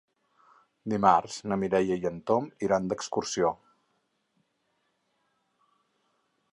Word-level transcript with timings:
Dimarts 0.93 1.35
na 1.51 1.57
Mireia 1.63 1.97
i 2.05 2.09
en 2.11 2.17
Tom 2.31 2.47
iran 2.69 2.89
d'excursió. 2.93 3.53